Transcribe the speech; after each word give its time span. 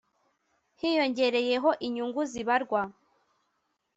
hiyongereyeho 0.79 1.69
inyungu 1.85 2.21
zibarwa 2.31 2.81